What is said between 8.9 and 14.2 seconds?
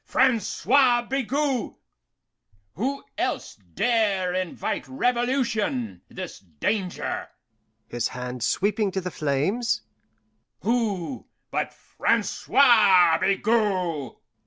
to the flames "who but Francois Bigot?"